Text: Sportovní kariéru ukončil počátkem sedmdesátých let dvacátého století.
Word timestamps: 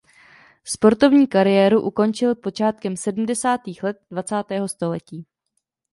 Sportovní 0.63 1.27
kariéru 1.27 1.81
ukončil 1.81 2.35
počátkem 2.35 2.97
sedmdesátých 2.97 3.83
let 3.83 3.97
dvacátého 4.11 4.67
století. 4.67 5.25